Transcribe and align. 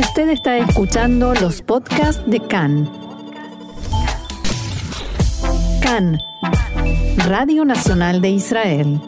Usted 0.00 0.30
está 0.30 0.56
escuchando 0.56 1.34
los 1.34 1.60
podcasts 1.60 2.22
de 2.26 2.40
CAN. 2.40 2.90
CAN, 5.82 6.18
Radio 7.28 7.66
Nacional 7.66 8.22
de 8.22 8.30
Israel. 8.30 8.98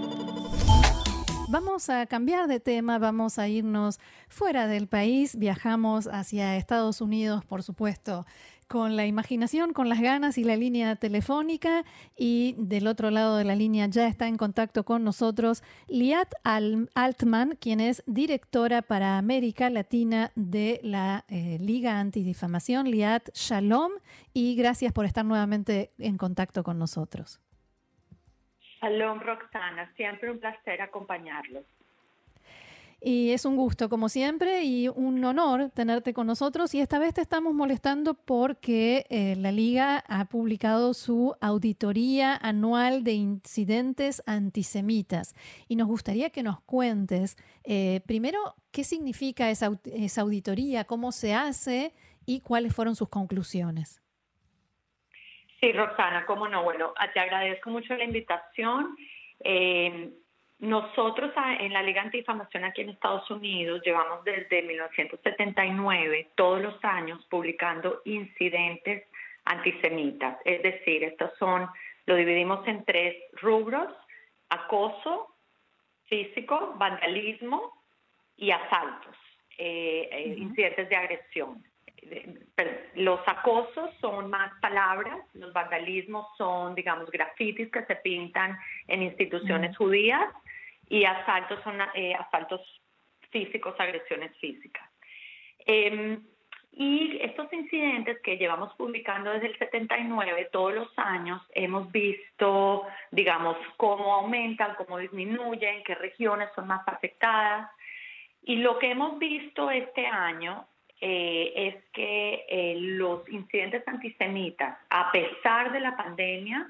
Vamos 1.49 1.89
a 1.89 2.05
cambiar 2.05 2.47
de 2.47 2.61
tema, 2.61 2.99
vamos 2.99 3.39
a 3.39 3.49
irnos 3.49 4.01
fuera 4.29 4.67
del 4.67 4.87
país, 4.87 5.39
viajamos 5.39 6.09
hacia 6.09 6.59
Estados 6.59 7.01
Unidos, 7.01 7.43
por 7.43 7.63
supuesto 7.63 8.27
con 8.73 8.97
la 8.97 9.05
imaginación, 9.05 9.75
con 9.75 9.91
las 9.91 10.01
ganas 10.01 10.39
y 10.39 10.45
la 10.45 10.57
línea 10.57 10.97
telefónica. 10.97 11.85
Y 12.17 12.55
del 12.57 12.87
otro 12.87 13.11
lado 13.11 13.37
de 13.37 13.45
la 13.45 13.55
línea 13.55 13.87
ya 13.87 14.07
está 14.07 14.29
en 14.29 14.39
contacto 14.39 14.85
con 14.85 15.05
nosotros 15.05 15.63
Liat 15.89 16.33
Altman, 16.43 17.59
quien 17.61 17.81
es 17.81 18.03
directora 18.07 18.81
para 18.81 19.19
América 19.19 19.69
Latina 19.69 20.33
de 20.37 20.81
la 20.83 21.27
eh, 21.29 21.59
Liga 21.61 22.01
Antidifamación. 22.01 22.91
Liat, 22.91 23.29
shalom 23.35 23.93
y 24.33 24.57
gracias 24.57 24.95
por 24.95 25.05
estar 25.05 25.27
nuevamente 25.27 25.91
en 25.99 26.17
contacto 26.17 26.63
con 26.63 26.79
nosotros. 26.79 27.43
Shalom, 28.81 29.21
Roxana. 29.21 29.93
Siempre 29.97 30.31
un 30.31 30.39
placer 30.39 30.81
acompañarlos. 30.81 31.67
Y 33.05 33.33
es 33.33 33.45
un 33.45 33.57
gusto, 33.57 33.89
como 33.89 34.09
siempre, 34.09 34.63
y 34.63 34.87
un 34.87 35.25
honor 35.25 35.71
tenerte 35.75 36.15
con 36.15 36.29
nosotros. 36.29 36.73
Y 36.73 36.81
esta 36.81 37.01
vez 37.01 37.15
te 37.15 37.21
estamos 37.21 37.53
molestando 37.53 38.15
porque 38.15 39.07
eh, 39.11 39.35
la 39.37 39.51
Liga 39.51 40.05
ha 40.07 40.27
publicado 40.27 40.95
su 40.95 41.35
auditoría 41.41 42.37
anual 42.37 43.03
de 43.03 43.15
incidentes 43.15 44.23
antisemitas. 44.25 45.35
Y 45.67 45.75
nos 45.75 45.89
gustaría 45.89 46.31
que 46.31 46.45
nos 46.45 46.61
cuentes, 46.61 47.37
eh, 47.65 48.03
primero, 48.07 48.39
qué 48.71 48.85
significa 48.85 49.51
esa, 49.51 49.73
esa, 49.85 50.21
auditoría, 50.21 50.85
cómo 50.85 51.11
se 51.11 51.35
hace 51.35 51.95
y 52.25 52.41
cuáles 52.41 52.73
fueron 52.73 52.95
sus 52.95 53.09
conclusiones. 53.09 54.01
Sí, 55.61 55.73
Roxana, 55.73 56.25
cómo 56.25 56.47
no. 56.47 56.63
Bueno, 56.63 56.95
te 57.13 57.19
agradezco 57.19 57.69
mucho 57.69 57.97
la 57.97 58.05
invitación. 58.05 58.97
Eh, 59.41 60.22
nosotros 60.63 61.33
en 61.59 61.73
la 61.73 61.83
Liga 61.83 62.03
Antifamación 62.03 62.63
aquí 62.63 62.83
en 62.83 62.91
Estados 62.91 63.29
Unidos 63.33 63.83
llevamos 63.85 64.23
desde 64.23 64.63
1979 64.63 66.29
todos 66.37 66.63
los 66.63 66.85
años 66.85 67.19
publicando 67.29 68.01
incidentes 68.05 69.09
antisemitas. 69.45 70.39
Es 70.45 70.63
decir, 70.63 71.03
estos 71.03 71.33
son, 71.37 71.67
lo 72.07 72.15
dividimos 72.15 72.65
en 72.69 72.85
tres 72.85 73.17
rubros, 73.41 73.93
acoso 74.51 75.35
físico, 76.07 76.75
vandalismo 76.79 77.83
y 78.37 78.53
asaltos, 78.53 79.17
eh, 79.59 80.09
eh, 80.13 80.35
incidentes 80.39 80.89
de 80.89 80.95
agresión. 80.95 81.65
Los 82.95 83.21
acosos 83.27 83.91
son 84.01 84.31
más 84.31 84.53
palabras, 84.61 85.19
los 85.35 85.53
vandalismos 85.53 86.25
son, 86.39 86.77
digamos, 86.77 87.11
grafitis 87.11 87.69
que 87.73 87.85
se 87.85 87.97
pintan 87.97 88.57
en 88.87 89.03
instituciones 89.03 89.77
judías 89.77 90.33
y 90.89 91.05
asaltos 91.05 91.61
son 91.63 91.81
eh, 91.95 92.15
asaltos 92.15 92.61
físicos, 93.31 93.75
agresiones 93.79 94.37
físicas. 94.39 94.89
Em, 95.65 96.23
y 96.75 97.19
estos 97.21 97.53
incidentes 97.53 98.19
que 98.23 98.39
llevamos 98.39 98.73
publicando 98.75 99.31
desde 99.31 99.49
el 99.49 99.59
79, 99.59 100.49
todos 100.51 100.75
los 100.75 100.89
años, 100.97 101.43
hemos 101.55 101.93
visto, 101.93 102.87
digamos, 103.11 103.57
cómo 103.77 104.15
aumentan, 104.15 104.75
cómo 104.77 104.97
disminuyen, 104.99 105.85
qué 105.85 105.95
regiones 105.95 106.49
son 106.55 106.67
más 106.67 106.87
afectadas. 106.89 107.71
Y 108.43 108.57
lo 108.57 108.79
que 108.79 108.91
hemos 108.91 109.19
visto 109.19 109.71
este 109.71 110.07
año 110.07 110.67
eh, 111.01 111.53
es 111.57 111.85
que 111.93 112.47
eh, 112.49 112.75
los 112.79 113.29
incidentes 113.29 113.87
antisemitas, 113.87 114.79
a 114.89 115.13
pesar 115.13 115.73
de 115.73 115.81
la 115.81 115.97
pandemia, 115.97 116.67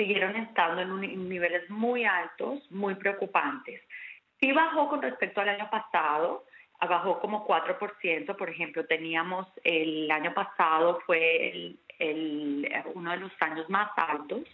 siguieron 0.00 0.34
estando 0.34 0.80
en, 0.80 1.28
niveles 1.28 1.68
muy 1.68 2.06
altos, 2.06 2.58
muy 2.70 2.94
preocupantes. 2.94 3.82
Sí 4.40 4.50
bajó 4.50 4.88
con 4.88 5.02
respecto 5.02 5.42
al 5.42 5.50
año 5.50 5.68
pasado, 5.70 6.46
bajó 6.80 7.20
como 7.20 7.46
4%, 7.46 8.34
por 8.34 8.48
ejemplo, 8.48 8.86
teníamos 8.86 9.46
el 9.62 10.10
año 10.10 10.32
pasado 10.32 11.00
fue 11.04 11.76
el, 11.98 12.72
uno 12.94 13.10
de 13.10 13.18
los 13.18 13.32
años 13.40 13.68
más 13.68 13.90
altos, 13.94 14.44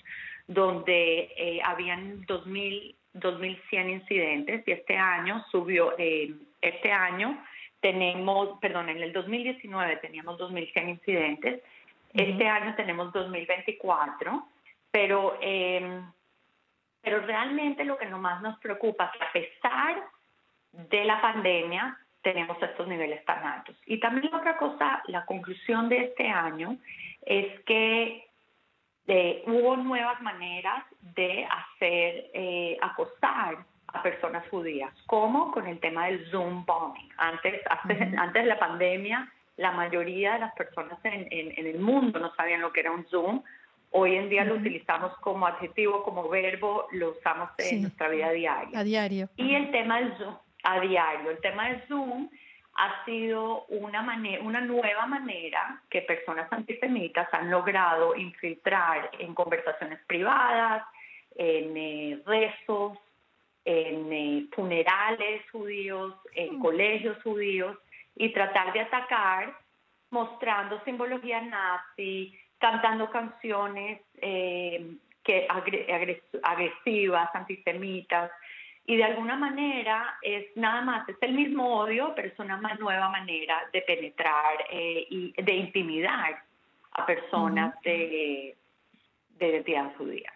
donde 0.49 1.33
eh, 1.37 1.61
habían 1.63 2.27
2.000, 2.27 2.97
2.100 3.15 3.91
incidentes 3.91 4.67
y 4.67 4.73
este 4.73 4.97
año 4.97 5.45
subió, 5.53 5.95
eh, 5.97 6.35
este 6.61 6.91
año 6.91 7.41
tenemos, 7.81 8.59
perdón, 8.59 8.89
en 8.89 9.01
el 9.01 9.13
2019 9.13 9.99
teníamos 9.99 10.41
2.100 10.41 10.89
incidentes, 10.89 11.63
este 12.15 12.49
año 12.49 12.75
tenemos 12.75 13.13
2024 13.13 14.45
pero, 14.91 15.39
eh, 15.41 16.03
pero 17.03 17.21
realmente 17.21 17.85
lo 17.85 17.97
que 17.99 18.07
más 18.07 18.43
nos 18.43 18.59
preocupa 18.59 19.11
es 19.13 19.19
que 19.19 19.25
a 19.25 19.33
pesar 19.33 20.05
de 20.73 21.05
la 21.05 21.21
pandemia 21.21 21.99
tenemos 22.23 22.61
estos 22.61 22.89
niveles 22.89 23.25
tan 23.25 23.45
altos. 23.47 23.77
Y 23.87 24.01
también 24.01 24.35
otra 24.35 24.57
cosa, 24.57 25.03
la 25.07 25.25
conclusión 25.27 25.89
de 25.89 26.07
este 26.07 26.29
año 26.29 26.77
es 27.25 27.61
que 27.65 28.27
eh, 29.07 29.45
hubo 29.47 29.77
nuevas 29.77 30.21
maneras 30.21 30.85
de 31.01 31.45
hacer 31.45 32.31
eh, 32.35 32.77
acostar 32.83 33.59
a 33.87 34.03
personas 34.03 34.47
judías, 34.49 34.93
como 35.07 35.53
con 35.53 35.67
el 35.67 35.79
tema 35.79 36.07
del 36.07 36.29
Zoom 36.31 36.65
bombing. 36.67 37.09
Antes, 37.17 37.61
antes 37.71 38.43
de 38.43 38.49
la 38.49 38.59
pandemia, 38.59 39.33
la 39.57 39.71
mayoría 39.71 40.35
de 40.35 40.41
las 40.41 40.55
personas 40.55 40.99
en, 41.05 41.29
en, 41.31 41.67
el 41.67 41.79
mundo 41.79 42.19
no 42.19 42.35
sabían 42.35 42.61
lo 42.61 42.73
que 42.73 42.81
era 42.81 42.91
un 42.91 43.07
Zoom 43.07 43.43
Hoy 43.91 44.17
en 44.17 44.29
día 44.29 44.45
lo 44.45 44.57
utilizamos 44.57 45.17
como 45.19 45.47
adjetivo, 45.47 46.03
como 46.03 46.29
verbo, 46.29 46.87
lo 46.93 47.13
usamos 47.13 47.51
en 47.59 47.83
nuestra 47.83 48.09
vida 48.09 48.31
diaria. 48.31 48.79
A 48.79 48.85
diario. 48.85 49.29
Y 49.37 49.55
el 49.55 49.71
tema 49.71 49.99
del 49.99 50.17
Zoom, 50.19 50.37
a 50.65 50.81
diario, 50.81 51.31
el 51.31 51.41
tema 51.41 51.69
del 51.69 51.83
Zoom 51.89 52.29
ha 52.75 53.05
sido 53.07 53.65
una, 53.67 54.03
manera, 54.03 54.43
una 54.43 54.61
nueva 54.61 55.07
manera 55.07 55.81
que 55.89 56.03
personas 56.03 56.53
antisemitas 56.53 57.29
han 57.33 57.51
logrado 57.51 58.15
infiltrar 58.17 59.11
en 59.19 59.35
conversaciones 59.35 59.99
privadas, 60.07 60.85
en 61.37 61.77
eh, 61.77 62.23
rezos, 62.27 62.99
en 63.65 64.13
eh, 64.13 64.47
funerales 64.53 65.43
judíos, 65.51 66.15
en 66.35 66.59
mm. 66.59 66.63
colegios 66.63 67.23
judíos, 67.23 67.79
y 68.15 68.33
tratar 68.33 68.73
de 68.73 68.81
atacar 68.81 69.57
mostrando 70.11 70.83
simbología 70.85 71.41
nazi, 71.41 72.39
cantando 72.59 73.11
canciones 73.11 74.01
eh, 74.21 74.97
que 75.23 75.47
agresivas, 76.43 77.29
antisemitas, 77.35 78.31
y 78.89 78.97
de 78.97 79.05
alguna 79.05 79.37
manera 79.37 80.17
es 80.23 80.57
nada 80.57 80.81
más, 80.83 81.09
es 81.09 81.17
el 81.21 81.33
mismo 81.33 81.81
odio, 81.81 82.13
pero 82.15 82.29
es 82.29 82.39
una 82.39 82.57
más 82.57 82.79
nueva 82.79 83.09
manera 83.09 83.69
de 83.73 83.83
penetrar 83.83 84.65
eh, 84.71 85.07
y 85.11 85.33
de 85.43 85.53
intimidar 85.53 86.41
a 86.93 87.05
personas 87.05 87.75
de, 87.83 88.57
de 89.31 89.49
identidad 89.49 89.93
judía. 89.97 90.33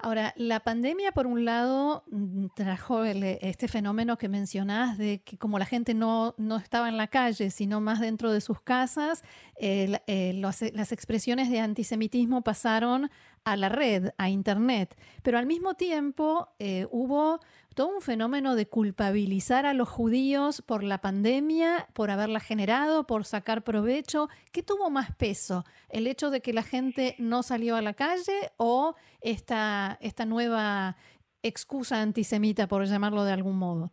Ahora, 0.00 0.32
la 0.36 0.60
pandemia, 0.60 1.10
por 1.10 1.26
un 1.26 1.44
lado, 1.44 2.04
mm, 2.10 2.46
trajo 2.54 3.02
este 3.04 3.66
fenómeno 3.66 4.16
que 4.16 4.28
mencionás 4.28 4.96
de 4.96 5.22
que 5.24 5.38
como 5.38 5.58
la 5.58 5.64
gente 5.64 5.92
no, 5.92 6.36
no 6.38 6.56
estaba 6.56 6.88
en 6.88 6.96
la 6.96 7.08
calle, 7.08 7.50
sino 7.50 7.80
más 7.80 7.98
dentro 7.98 8.32
de 8.32 8.40
sus 8.40 8.60
casas, 8.60 9.24
eh, 9.56 9.98
las 10.34 10.92
expresiones 10.92 11.50
de 11.50 11.58
antisemitismo 11.58 12.42
pasaron 12.42 13.10
a 13.52 13.56
la 13.56 13.68
red, 13.68 14.10
a 14.18 14.28
Internet. 14.28 14.96
Pero 15.22 15.38
al 15.38 15.46
mismo 15.46 15.74
tiempo 15.74 16.48
eh, 16.58 16.86
hubo 16.90 17.40
todo 17.74 17.94
un 17.94 18.00
fenómeno 18.00 18.56
de 18.56 18.68
culpabilizar 18.68 19.64
a 19.64 19.74
los 19.74 19.88
judíos 19.88 20.62
por 20.62 20.82
la 20.82 20.98
pandemia, 20.98 21.86
por 21.94 22.10
haberla 22.10 22.40
generado, 22.40 23.06
por 23.06 23.24
sacar 23.24 23.62
provecho. 23.62 24.28
¿Qué 24.52 24.62
tuvo 24.62 24.90
más 24.90 25.14
peso? 25.14 25.64
¿El 25.88 26.06
hecho 26.06 26.30
de 26.30 26.40
que 26.40 26.52
la 26.52 26.62
gente 26.62 27.14
no 27.18 27.42
salió 27.42 27.76
a 27.76 27.82
la 27.82 27.94
calle 27.94 28.50
o 28.56 28.94
esta, 29.20 29.96
esta 30.00 30.24
nueva 30.24 30.96
excusa 31.42 32.02
antisemita, 32.02 32.66
por 32.66 32.84
llamarlo 32.84 33.24
de 33.24 33.32
algún 33.32 33.58
modo? 33.58 33.92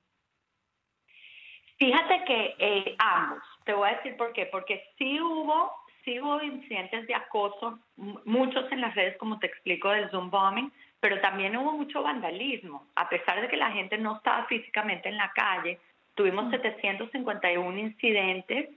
Fíjate 1.77 2.23
que 2.25 2.55
eh, 2.57 2.95
ambos, 2.97 3.43
te 3.65 3.73
voy 3.73 3.89
a 3.89 3.97
decir 3.97 4.15
por 4.17 4.31
qué, 4.33 4.47
porque 4.47 4.81
sí 4.97 5.19
hubo 5.19 5.71
sí 6.05 6.19
hubo 6.19 6.41
incidentes 6.41 7.07
de 7.07 7.15
acoso, 7.15 7.79
muchos 8.23 8.71
en 8.71 8.81
las 8.81 8.95
redes, 8.95 9.17
como 9.17 9.39
te 9.39 9.47
explico, 9.47 9.89
del 9.89 10.09
Zoom 10.11 10.29
bombing, 10.29 10.71
pero 10.99 11.19
también 11.19 11.57
hubo 11.57 11.73
mucho 11.73 12.03
vandalismo. 12.03 12.87
A 12.95 13.09
pesar 13.09 13.41
de 13.41 13.49
que 13.49 13.57
la 13.57 13.71
gente 13.71 13.97
no 13.97 14.17
estaba 14.17 14.45
físicamente 14.45 15.09
en 15.09 15.17
la 15.17 15.31
calle, 15.31 15.79
tuvimos 16.13 16.49
751 16.51 17.69
mm. 17.69 17.77
incidentes 17.77 18.69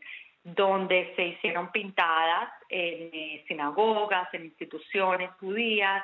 donde 0.42 1.12
se 1.14 1.26
hicieron 1.26 1.70
pintadas 1.70 2.50
en 2.70 3.10
eh, 3.12 3.44
sinagogas, 3.46 4.32
en 4.32 4.46
instituciones 4.46 5.30
judías, 5.32 6.02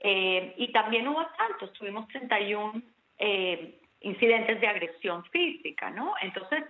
eh, 0.00 0.54
y 0.56 0.72
también 0.72 1.06
hubo 1.06 1.20
asaltos, 1.20 1.72
tuvimos 1.74 2.08
31 2.08 2.82
eh, 3.18 3.78
incidentes 4.00 4.60
de 4.60 4.66
agresión 4.66 5.24
física, 5.26 5.90
¿no? 5.90 6.14
Entonces, 6.20 6.64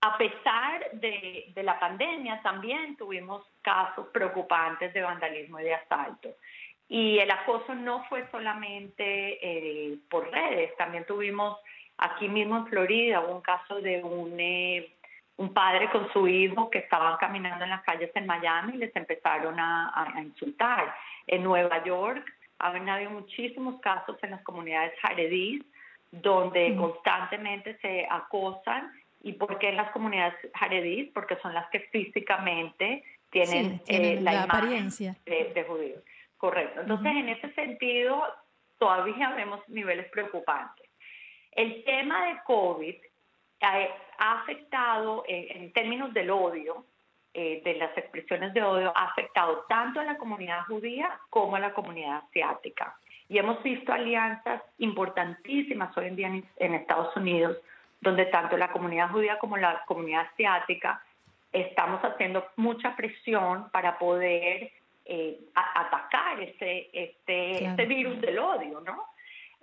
a 0.00 0.16
pesar 0.16 0.90
de, 0.92 1.50
de, 1.54 1.62
la 1.62 1.78
pandemia, 1.78 2.40
también 2.42 2.96
tuvimos 2.96 3.44
casos 3.62 4.06
preocupantes 4.12 4.94
de 4.94 5.02
vandalismo 5.02 5.58
y 5.58 5.64
de 5.64 5.74
asalto. 5.74 6.28
Y 6.88 7.18
el 7.18 7.30
acoso 7.30 7.74
no 7.74 8.04
fue 8.04 8.26
solamente 8.30 9.38
eh, 9.42 9.98
por 10.08 10.30
redes, 10.30 10.76
también 10.76 11.04
tuvimos 11.04 11.58
aquí 11.98 12.28
mismo 12.28 12.58
en 12.58 12.66
Florida 12.68 13.20
un 13.20 13.40
caso 13.42 13.80
de 13.80 14.02
un, 14.02 14.34
eh, 14.38 14.94
un 15.36 15.52
padre 15.52 15.90
con 15.90 16.10
su 16.12 16.28
hijo 16.28 16.70
que 16.70 16.78
estaban 16.78 17.16
caminando 17.18 17.64
en 17.64 17.70
las 17.70 17.82
calles 17.82 18.10
en 18.14 18.26
Miami 18.26 18.74
y 18.74 18.78
les 18.78 18.94
empezaron 18.96 19.58
a, 19.58 19.92
a 20.14 20.22
insultar. 20.22 20.94
En 21.26 21.42
Nueva 21.42 21.84
York 21.84 22.24
han 22.60 22.88
habido 22.88 23.10
muchísimos 23.10 23.80
casos 23.80 24.16
en 24.22 24.30
las 24.30 24.42
comunidades 24.42 24.98
jaredís 25.00 25.62
donde 26.10 26.74
constantemente 26.76 27.76
se 27.78 28.06
acosan 28.08 28.90
¿Y 29.20 29.32
por 29.32 29.58
qué 29.58 29.72
las 29.72 29.90
comunidades 29.90 30.34
jaredís? 30.54 31.10
Porque 31.12 31.36
son 31.36 31.54
las 31.54 31.68
que 31.70 31.80
físicamente 31.80 33.04
tienen, 33.30 33.82
eh, 33.88 34.20
la, 34.20 34.44
apariencia 34.44 35.16
de, 35.26 35.64
judíos. 35.66 36.02
Correcto. 36.36 36.80
Entonces, 36.82 37.12
en 37.12 37.28
ese 37.28 37.52
sentido, 37.54 38.22
todavía 38.78 39.30
vemos 39.30 39.60
niveles 39.68 40.08
preocupantes. 40.10 40.88
El 41.52 41.84
tema 41.84 42.26
de 42.26 42.38
COVID 42.46 42.94
ha, 43.60 44.34
afectado, 44.40 45.24
en 45.26 45.72
términos 45.72 46.14
del 46.14 46.30
odio, 46.30 46.84
eh, 47.34 47.60
de 47.64 47.74
las 47.74 47.96
expresiones 47.96 48.54
de 48.54 48.62
odio, 48.62 48.92
ha 48.96 49.04
afectado 49.04 49.64
tanto 49.68 50.00
a 50.00 50.04
la 50.04 50.16
comunidad 50.16 50.64
judía 50.66 51.20
como 51.28 51.56
a 51.56 51.60
la 51.60 51.74
comunidad 51.74 52.22
asiática. 52.28 52.96
Y 53.28 53.38
hemos 53.38 53.62
visto 53.62 53.92
alianzas 53.92 54.62
importantísimas 54.78 55.94
hoy 55.96 56.06
en 56.06 56.16
día 56.16 56.42
en 56.56 56.74
Estados 56.74 57.14
Unidos 57.16 57.58
donde 58.00 58.26
tanto 58.26 58.56
la 58.56 58.70
comunidad 58.70 59.10
judía 59.10 59.38
como 59.38 59.56
la 59.56 59.82
comunidad 59.86 60.26
asiática 60.32 61.02
estamos 61.52 62.00
haciendo 62.02 62.46
mucha 62.56 62.94
presión 62.94 63.70
para 63.70 63.98
poder 63.98 64.70
eh, 65.04 65.38
atacar 65.54 66.40
ese, 66.40 66.90
este, 66.92 67.64
este, 67.64 67.86
virus 67.86 68.20
del 68.20 68.38
odio, 68.38 68.80
¿no? 68.80 69.04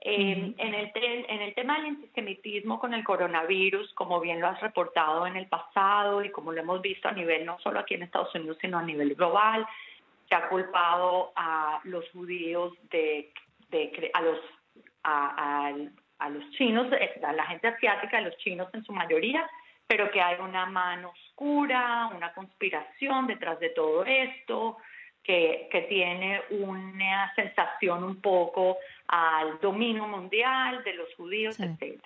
Eh, 0.02 0.54
en, 0.58 0.74
el 0.74 0.92
en 0.94 1.42
el 1.42 1.54
tema 1.56 1.78
del 1.78 1.88
antisemitismo 1.88 2.80
con 2.80 2.94
el 2.94 3.04
coronavirus, 3.04 3.92
como 3.94 4.20
bien 4.20 4.40
lo 4.40 4.48
has 4.48 4.60
reportado 4.62 5.26
en 5.26 5.36
el 5.36 5.48
pasado 5.48 6.24
y 6.24 6.30
como 6.30 6.52
lo 6.52 6.62
hemos 6.62 6.82
visto 6.82 7.08
a 7.08 7.12
nivel 7.12 7.46
no 7.46 7.58
solo 7.60 7.80
aquí 7.80 7.96
en 7.96 8.04
Estados 8.04 8.34
Unidos, 8.36 8.58
sino 8.62 8.78
a 8.78 8.84
nivel 8.84 9.16
global, 9.16 9.66
se 10.28 10.36
ha 10.36 10.48
culpado 10.50 11.32
a 11.36 11.80
los 11.86 12.08
judíos 12.12 12.74
de, 12.90 13.32
de 13.70 14.12
a 14.14 14.22
los 14.22 14.40
a, 15.04 15.68
a 15.68 15.74
los 16.30 16.50
chinos, 16.52 16.88
eh, 16.94 17.20
a 17.24 17.34
la 17.34 17.46
gente 17.46 17.68
asiática, 17.68 18.18
a 18.18 18.22
los 18.22 18.38
chinos 18.38 18.68
en 18.74 18.84
su 18.84 18.92
mayoría, 18.92 19.50
pero 19.88 20.10
que 20.12 20.22
hay 20.22 20.40
una 20.40 20.66
mano 20.66 21.10
oscura, 21.10 22.10
una 22.16 22.34
conspiración 22.34 23.28
detrás 23.28 23.60
de 23.60 23.70
todo 23.70 24.06
esto, 24.06 24.78
que, 25.24 25.68
que 25.72 25.82
tiene 25.82 26.42
una 26.52 27.34
sensación 27.36 28.04
un 28.04 28.22
poco 28.22 28.78
al 29.08 29.60
dominio 29.60 30.08
mundial 30.08 30.84
de 30.84 30.94
los 30.94 31.14
judíos, 31.16 31.60
etc. 31.60 32.00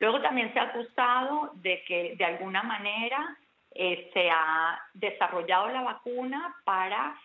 Luego 0.00 0.20
también 0.20 0.52
se 0.52 0.60
ha 0.60 0.64
acusado 0.64 1.52
de 1.54 1.82
que 1.84 2.14
de 2.16 2.24
alguna 2.24 2.62
manera 2.62 3.36
eh, 3.74 4.10
se 4.12 4.30
ha 4.30 4.80
desarrollado 4.94 5.68
la 5.68 5.82
vacuna 5.82 6.56
para, 6.64 7.16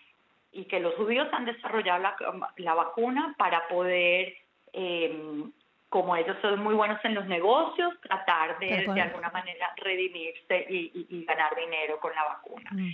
y 0.51 0.65
que 0.65 0.79
los 0.79 0.95
judíos 0.95 1.27
han 1.31 1.45
desarrollado 1.45 2.01
la, 2.01 2.15
la 2.57 2.73
vacuna 2.73 3.35
para 3.37 3.67
poder 3.67 4.35
eh, 4.71 5.43
como 5.93 6.15
ellos 6.15 6.35
son 6.41 6.59
muy 6.59 6.73
buenos 6.73 6.97
en 7.05 7.13
los 7.13 7.27
negocios, 7.27 7.93
tratar 8.01 8.57
de 8.57 8.83
de 8.95 8.99
alguna 8.99 9.29
manera 9.29 9.71
redimirse 9.77 10.65
y, 10.67 11.23
ganar 11.23 11.55
dinero 11.55 11.99
con 11.99 12.11
la 12.15 12.23
vacuna. 12.23 12.67
Mm. 12.71 12.89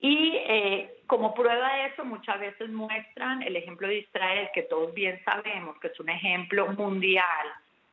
Y 0.00 0.36
eh, 0.38 0.94
como 1.06 1.34
prueba 1.34 1.72
de 1.74 1.86
eso, 1.86 2.04
muchas 2.04 2.40
veces 2.40 2.68
muestran 2.68 3.44
el 3.44 3.54
ejemplo 3.54 3.86
de 3.86 3.98
Israel, 3.98 4.48
que 4.52 4.62
todos 4.62 4.92
bien 4.92 5.22
sabemos 5.24 5.78
que 5.78 5.86
es 5.86 6.00
un 6.00 6.08
ejemplo 6.08 6.66
mundial 6.72 7.46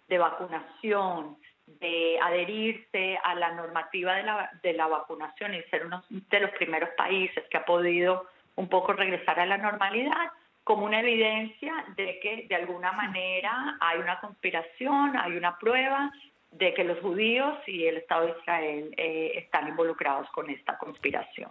de 0.07 0.17
vacunación, 0.17 1.37
de 1.67 2.17
adherirse 2.19 3.19
a 3.23 3.35
la 3.35 3.51
normativa 3.51 4.15
de 4.15 4.23
la, 4.23 4.49
de 4.63 4.73
la 4.73 4.87
vacunación 4.87 5.53
y 5.53 5.61
ser 5.69 5.85
uno 5.85 6.03
de 6.09 6.39
los 6.39 6.49
primeros 6.57 6.89
países 6.97 7.43
que 7.51 7.57
ha 7.57 7.65
podido 7.65 8.25
un 8.55 8.67
poco 8.67 8.93
regresar 8.93 9.39
a 9.39 9.45
la 9.45 9.59
normalidad 9.59 10.31
como 10.69 10.85
una 10.85 10.99
evidencia 10.99 11.73
de 11.97 12.19
que 12.19 12.45
de 12.47 12.53
alguna 12.53 12.91
manera 12.91 13.75
hay 13.81 13.97
una 13.97 14.19
conspiración, 14.19 15.17
hay 15.17 15.35
una 15.35 15.57
prueba 15.57 16.11
de 16.51 16.75
que 16.75 16.83
los 16.83 16.99
judíos 16.99 17.57
y 17.65 17.85
el 17.85 17.97
Estado 17.97 18.27
de 18.27 18.35
Israel 18.39 18.93
eh, 18.95 19.31
están 19.33 19.67
involucrados 19.67 20.29
con 20.29 20.47
esta 20.51 20.77
conspiración. 20.77 21.49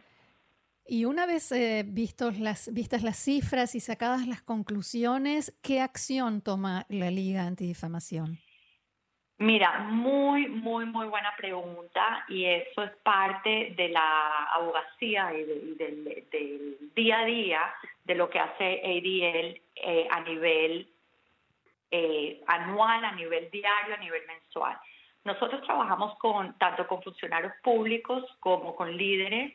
Y 0.87 1.05
una 1.05 1.27
vez 1.27 1.51
eh, 1.51 1.83
vistos 1.85 2.39
las, 2.39 2.73
vistas 2.73 3.03
las 3.03 3.17
cifras 3.17 3.75
y 3.75 3.81
sacadas 3.81 4.25
las 4.29 4.41
conclusiones, 4.41 5.53
¿qué 5.63 5.81
acción 5.81 6.41
toma 6.41 6.87
la 6.89 7.11
Liga 7.11 7.43
Antidifamación? 7.43 8.39
Mira, 9.41 9.79
muy, 9.79 10.49
muy, 10.49 10.85
muy 10.87 11.07
buena 11.07 11.33
pregunta 11.37 12.25
y 12.29 12.45
eso 12.45 12.83
es 12.83 12.91
parte 13.05 13.73
de 13.77 13.89
la 13.89 14.47
abogacía 14.47 15.33
y 15.33 15.45
del, 15.45 15.77
del 15.77 16.77
día 16.97 17.21
a 17.21 17.25
día 17.25 17.75
de 18.05 18.17
lo 18.17 18.29
que 18.29 18.41
hace 18.41 18.81
ADL 18.85 19.61
eh, 19.77 20.09
a 20.11 20.21
nivel 20.23 20.89
eh, 21.93 22.43
anual, 22.49 23.05
a 23.05 23.13
nivel 23.13 23.49
diario, 23.53 23.95
a 23.95 23.99
nivel 23.99 24.27
mensual. 24.27 24.77
Nosotros 25.23 25.63
trabajamos 25.63 26.19
con 26.19 26.59
tanto 26.59 26.89
con 26.89 27.01
funcionarios 27.01 27.53
públicos 27.63 28.25
como 28.41 28.75
con 28.75 28.97
líderes, 28.97 29.55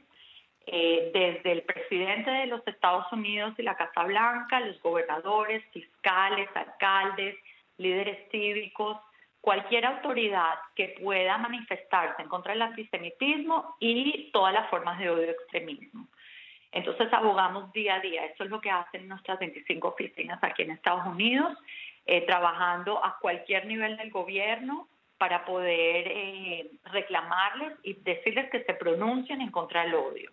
eh, 0.65 1.11
desde 1.13 1.51
el 1.51 1.63
presidente 1.63 2.31
de 2.31 2.45
los 2.47 2.65
Estados 2.65 3.11
Unidos 3.11 3.53
y 3.57 3.63
la 3.63 3.75
Casa 3.75 4.03
Blanca, 4.03 4.61
los 4.61 4.81
gobernadores, 4.81 5.61
fiscales, 5.73 6.47
alcaldes, 6.55 7.35
líderes 7.77 8.29
cívicos, 8.31 8.97
cualquier 9.43 9.85
autoridad 9.85 10.53
que 10.73 10.95
pueda 11.03 11.37
manifestarse 11.37 12.21
en 12.21 12.29
contra 12.29 12.53
del 12.53 12.61
antisemitismo 12.61 13.75
y 13.77 14.31
todas 14.31 14.53
las 14.53 14.69
formas 14.69 14.97
de 14.99 15.09
odio 15.09 15.31
extremismo. 15.31 16.07
Entonces 16.71 17.11
abogamos 17.11 17.69
día 17.73 17.95
a 17.95 17.99
día, 17.99 18.23
eso 18.23 18.45
es 18.45 18.49
lo 18.49 18.61
que 18.61 18.71
hacen 18.71 19.09
nuestras 19.09 19.39
25 19.39 19.85
oficinas 19.85 20.41
aquí 20.41 20.61
en 20.61 20.71
Estados 20.71 21.05
Unidos, 21.05 21.57
eh, 22.05 22.21
trabajando 22.25 23.03
a 23.03 23.19
cualquier 23.19 23.65
nivel 23.65 23.97
del 23.97 24.11
gobierno 24.11 24.87
para 25.17 25.43
poder 25.43 26.07
eh, 26.07 26.71
reclamarles 26.85 27.73
y 27.83 27.95
decirles 27.95 28.49
que 28.49 28.63
se 28.63 28.73
pronuncien 28.75 29.41
en 29.41 29.51
contra 29.51 29.83
del 29.83 29.95
odio. 29.95 30.31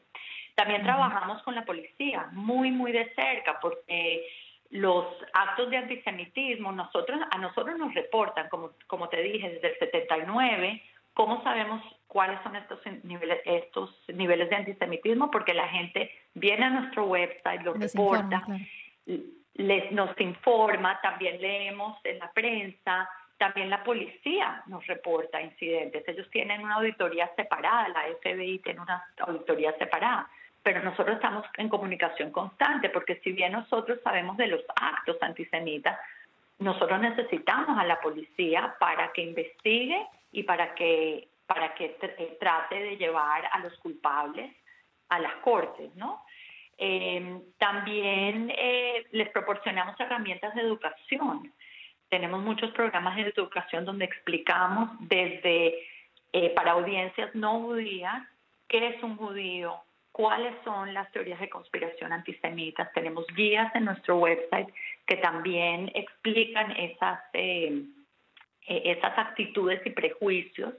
También 0.54 0.84
trabajamos 0.84 1.42
con 1.42 1.56
la 1.56 1.64
policía 1.64 2.28
muy, 2.30 2.70
muy 2.70 2.92
de 2.92 3.12
cerca, 3.14 3.58
porque 3.61 4.25
los 4.70 5.06
actos 5.32 5.68
de 5.70 5.76
antisemitismo 5.76 6.72
nosotros, 6.72 7.20
a 7.30 7.38
nosotros 7.38 7.76
nos 7.76 7.92
reportan, 7.94 8.48
como, 8.48 8.70
como 8.86 9.08
te 9.08 9.20
dije, 9.22 9.50
desde 9.50 9.68
el 9.68 9.78
79, 9.78 10.82
¿Cómo 11.14 11.42
sabemos 11.42 11.82
cuáles 12.06 12.40
son 12.42 12.56
estos 12.56 12.78
niveles, 13.02 13.40
estos 13.44 13.90
niveles 14.08 14.48
de 14.48 14.56
antisemitismo? 14.56 15.30
Porque 15.30 15.54
la 15.54 15.68
gente 15.68 16.10
viene 16.34 16.64
a 16.64 16.70
nuestro 16.70 17.04
website, 17.04 17.62
lo 17.62 17.74
reporta, 17.74 18.46
les, 19.54 19.92
nos 19.92 20.18
informa, 20.20 21.00
también 21.02 21.40
leemos 21.40 21.98
en 22.04 22.20
la 22.20 22.32
prensa, 22.32 23.08
también 23.38 23.70
la 23.70 23.82
policía 23.82 24.62
nos 24.66 24.86
reporta 24.86 25.42
incidentes. 25.42 26.06
Ellos 26.06 26.30
tienen 26.30 26.62
una 26.62 26.76
auditoría 26.76 27.30
separada, 27.36 27.88
la 27.88 28.04
FBI 28.20 28.60
tiene 28.60 28.80
una 28.80 29.04
auditoría 29.18 29.76
separada, 29.78 30.28
pero 30.62 30.82
nosotros 30.82 31.16
estamos 31.16 31.44
en 31.56 31.68
comunicación 31.68 32.30
constante 32.30 32.90
porque 32.90 33.16
si 33.24 33.32
bien 33.32 33.52
nosotros 33.52 33.98
sabemos 34.04 34.36
de 34.36 34.48
los 34.48 34.62
actos 34.76 35.16
antisemitas, 35.20 35.98
nosotros 36.58 37.00
necesitamos 37.00 37.78
a 37.78 37.84
la 37.84 38.00
policía 38.00 38.74
para 38.78 39.12
que 39.12 39.22
investigue 39.22 40.06
y 40.32 40.42
para 40.42 40.74
que, 40.74 41.28
para 41.46 41.74
que 41.74 41.96
eh, 42.00 42.36
trate 42.38 42.74
de 42.74 42.96
llevar 42.96 43.48
a 43.50 43.58
los 43.60 43.76
culpables 43.78 44.54
a 45.08 45.18
las 45.18 45.34
cortes, 45.36 45.94
¿no? 45.96 46.24
Em, 46.78 47.42
también 47.58 48.50
eh, 48.56 49.06
les 49.10 49.28
proporcionamos 49.30 49.98
herramientas 50.00 50.54
de 50.54 50.62
educación. 50.62 51.52
Tenemos 52.08 52.40
muchos 52.40 52.70
programas 52.70 53.16
de 53.16 53.22
educación 53.22 53.84
donde 53.84 54.06
explicamos 54.06 54.90
desde 55.00 55.86
eh, 56.32 56.50
para 56.50 56.72
audiencias 56.72 57.34
no 57.34 57.60
judías 57.60 58.22
qué 58.68 58.88
es 58.88 59.02
un 59.02 59.16
judío, 59.16 59.76
cuáles 60.12 60.54
son 60.64 60.92
las 60.92 61.10
teorías 61.12 61.40
de 61.40 61.48
conspiración 61.48 62.12
antisemitas. 62.12 62.92
Tenemos 62.92 63.26
guías 63.34 63.74
en 63.74 63.84
nuestro 63.84 64.18
website 64.18 64.68
que 65.06 65.16
también 65.16 65.90
explican 65.94 66.72
esas 66.72 67.20
eh, 67.32 67.84
esas 68.66 69.18
actitudes 69.18 69.84
y 69.84 69.90
prejuicios. 69.90 70.74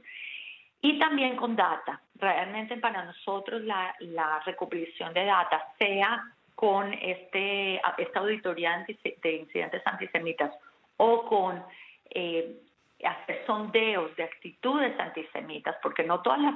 Y 0.82 0.98
también 0.98 1.36
con 1.36 1.56
data. 1.56 2.02
Realmente 2.16 2.78
para 2.78 3.04
nosotros 3.04 3.62
la, 3.64 3.94
la 4.00 4.40
recopilación 4.46 5.14
de 5.14 5.26
data, 5.26 5.74
sea 5.78 6.24
con 6.56 6.94
este, 6.94 7.82
esta 7.98 8.20
auditoría 8.20 8.86
de 9.24 9.32
incidentes 9.32 9.82
antisemitas 9.86 10.52
o 10.98 11.26
con 11.26 11.64
eh, 12.12 12.56
hacer 13.04 13.44
sondeos 13.46 14.16
de 14.16 14.24
actitudes 14.24 15.00
antisemitas, 15.00 15.76
porque 15.82 16.04
no 16.04 16.22
todas 16.22 16.40
las, 16.40 16.56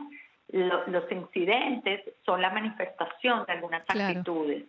los 0.50 1.12
incidentes 1.12 2.02
son 2.26 2.42
la 2.42 2.50
manifestación 2.50 3.46
de 3.46 3.54
algunas 3.54 3.84
actitudes. 3.88 4.66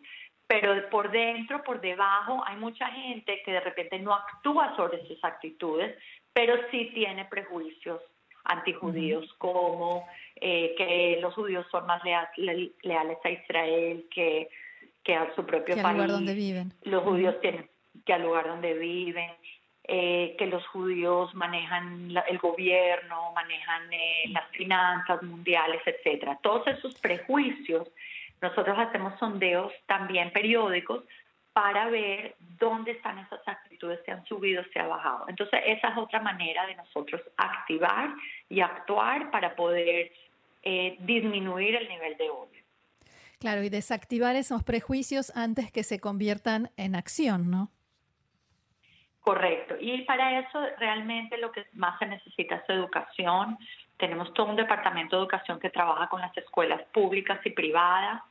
Pero 0.47 0.89
por 0.91 1.11
dentro, 1.11 1.63
por 1.65 1.81
debajo, 1.81 2.43
hay 2.47 2.57
mucha 2.57 2.87
gente 2.89 3.43
que 3.45 3.53
de 3.53 3.61
repente 3.61 3.99
no 3.99 4.15
actúa 4.15 4.77
sobre 4.77 5.07
sus 5.07 5.23
actitudes, 5.25 5.97
pero 6.33 6.55
sí 6.71 6.91
tiene 6.95 7.25
prejuicios 7.25 8.01
antijudíos, 8.45 9.27
como 9.39 10.07
eh, 10.37 10.75
que 10.79 11.19
los 11.21 11.35
judíos 11.35 11.67
son 11.71 11.87
más 11.87 12.01
leales 12.05 13.19
a 13.25 13.31
Israel 13.31 14.07
que, 14.15 14.49
que 15.03 15.17
a 15.17 15.35
su 15.35 15.45
propio 15.45 15.75
que 15.75 15.83
país. 15.83 15.87
Al 15.87 15.95
lugar 15.95 16.11
donde 16.11 16.35
viven. 16.35 16.73
Los 16.83 17.03
judíos 17.03 17.41
tienen 17.41 17.69
que 18.05 18.13
al 18.13 18.23
lugar 18.23 18.47
donde 18.47 18.75
viven. 18.75 19.33
Eh, 19.89 20.35
que 20.37 20.47
los 20.47 20.67
judíos 20.67 21.33
manejan 21.37 22.13
el 22.29 22.39
gobierno, 22.39 23.31
manejan 23.33 23.93
eh, 23.93 24.25
las 24.31 24.51
finanzas 24.51 25.23
mundiales, 25.23 25.81
etcétera. 25.87 26.41
Todos 26.43 26.67
esos 26.67 26.93
prejuicios, 26.97 27.87
nosotros 28.43 28.77
hacemos 28.81 29.17
sondeos 29.21 29.73
también 29.87 30.33
periódicos 30.33 31.05
para 31.53 31.89
ver 31.89 32.35
dónde 32.59 32.91
están 32.91 33.21
esas 33.21 33.47
actitudes, 33.47 34.01
si 34.05 34.11
han 34.11 34.25
subido, 34.25 34.65
si 34.73 34.79
han 34.81 34.89
bajado. 34.89 35.27
Entonces, 35.29 35.61
esa 35.65 35.91
es 35.91 35.97
otra 35.97 36.21
manera 36.21 36.67
de 36.67 36.75
nosotros 36.75 37.23
activar 37.37 38.11
y 38.49 38.63
actuar 38.63 39.31
para 39.31 39.55
poder 39.55 40.11
eh, 40.65 40.97
disminuir 40.99 41.77
el 41.77 41.89
nivel 41.89 42.17
de 42.17 42.29
odio. 42.29 42.63
Claro, 43.39 43.63
y 43.63 43.69
desactivar 43.69 44.35
esos 44.35 44.65
prejuicios 44.65 45.31
antes 45.37 45.71
que 45.71 45.85
se 45.85 46.01
conviertan 46.01 46.73
en 46.77 46.97
acción, 46.97 47.53
¿no? 47.53 47.71
Correcto. 49.27 49.75
Y 49.81 50.03
para 50.03 50.39
eso 50.39 50.65
realmente 50.79 51.37
lo 51.37 51.51
que 51.51 51.67
más 51.73 51.99
se 51.99 52.07
necesita 52.07 52.55
es 52.55 52.71
educación. 52.71 53.59
Tenemos 53.97 54.33
todo 54.35 54.47
un 54.47 54.55
departamento 54.55 55.17
de 55.17 55.23
educación 55.23 55.59
que 55.59 55.69
trabaja 55.69 56.09
con 56.09 56.21
las 56.21 56.37
escuelas 56.37 56.81
públicas 56.93 57.41
y 57.45 57.51
privadas 57.51 58.23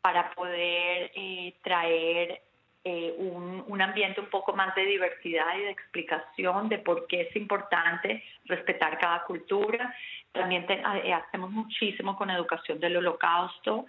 para 0.00 0.30
poder 0.30 1.12
eh, 1.14 1.52
traer 1.62 2.40
eh, 2.82 3.14
un, 3.18 3.82
ambiente 3.82 4.22
un 4.22 4.30
poco 4.30 4.54
más 4.54 4.74
de 4.74 4.86
diversidad 4.86 5.54
y 5.58 5.64
de 5.64 5.70
explicación 5.70 6.70
de 6.70 6.78
por 6.78 7.06
qué 7.08 7.28
es 7.28 7.36
importante 7.36 8.24
respetar 8.46 8.98
cada 8.98 9.24
cultura. 9.24 9.94
También 10.32 10.64
eh, 10.70 11.12
hacemos 11.12 11.50
muchísimo 11.50 12.16
con 12.16 12.30
educación 12.30 12.80
del 12.80 12.96
holocausto. 12.96 13.84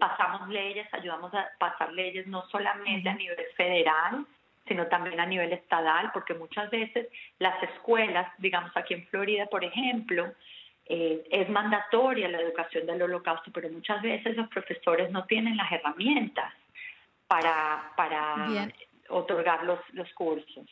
pasamos 0.00 0.48
leyes, 0.48 0.92
ayudamos 0.92 1.32
a 1.34 1.50
pasar 1.56 1.92
leyes 1.92 2.26
no 2.26 2.42
solamente 2.48 3.08
a 3.08 3.14
nivel 3.14 3.46
federal, 3.56 4.26
sino 4.66 4.86
también 4.86 5.18
a 5.20 5.26
nivel 5.26 5.52
estatal, 5.52 6.10
porque 6.12 6.34
muchas 6.34 6.70
veces 6.70 7.08
las 7.38 7.60
escuelas, 7.62 8.30
digamos 8.38 8.70
aquí 8.76 8.94
en 8.94 9.06
Florida, 9.06 9.46
por 9.46 9.64
ejemplo, 9.64 10.32
eh, 10.86 11.24
es 11.30 11.48
mandatoria 11.48 12.28
la 12.28 12.40
educación 12.40 12.86
del 12.86 13.02
holocausto, 13.02 13.50
pero 13.52 13.68
muchas 13.68 14.02
veces 14.02 14.36
los 14.36 14.48
profesores 14.48 15.10
no 15.10 15.24
tienen 15.24 15.56
las 15.56 15.70
herramientas 15.70 16.52
para, 17.26 17.92
para 17.96 18.68
otorgar 19.08 19.64
los, 19.64 19.78
los 19.92 20.12
cursos. 20.14 20.66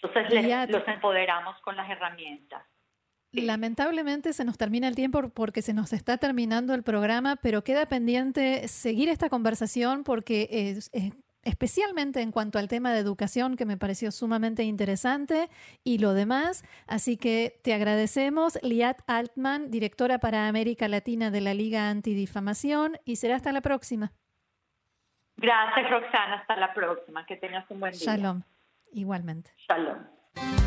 Entonces 0.00 0.70
los 0.70 0.86
empoderamos 0.86 1.58
con 1.60 1.76
las 1.76 1.88
herramientas. 1.90 2.62
Lamentablemente 3.32 4.32
se 4.32 4.44
nos 4.44 4.56
termina 4.56 4.86
el 4.86 4.94
tiempo 4.94 5.28
porque 5.30 5.60
se 5.60 5.74
nos 5.74 5.92
está 5.92 6.18
terminando 6.18 6.72
el 6.72 6.84
programa, 6.84 7.34
pero 7.34 7.64
queda 7.64 7.86
pendiente 7.86 8.68
seguir 8.68 9.08
esta 9.08 9.28
conversación 9.28 10.04
porque 10.04 10.46
es, 10.50 10.90
especialmente 11.44 12.20
en 12.20 12.32
cuanto 12.32 12.58
al 12.58 12.68
tema 12.68 12.92
de 12.92 13.00
educación, 13.00 13.56
que 13.56 13.66
me 13.66 13.76
pareció 13.76 14.10
sumamente 14.10 14.62
interesante, 14.64 15.48
y 15.82 15.98
lo 15.98 16.14
demás. 16.14 16.64
Así 16.86 17.16
que 17.16 17.60
te 17.62 17.74
agradecemos, 17.74 18.58
Liat 18.62 19.00
Altman, 19.06 19.70
directora 19.70 20.18
para 20.18 20.48
América 20.48 20.88
Latina 20.88 21.30
de 21.30 21.40
la 21.40 21.54
Liga 21.54 21.90
Antidifamación, 21.90 22.98
y 23.04 23.16
será 23.16 23.36
hasta 23.36 23.52
la 23.52 23.60
próxima. 23.60 24.12
Gracias, 25.36 25.90
Roxana. 25.90 26.40
Hasta 26.40 26.56
la 26.56 26.72
próxima. 26.72 27.26
Que 27.26 27.36
tengas 27.36 27.68
un 27.70 27.80
buen 27.80 27.92
día. 27.92 28.04
Shalom. 28.04 28.42
Igualmente. 28.92 29.52
Shalom. 29.68 30.63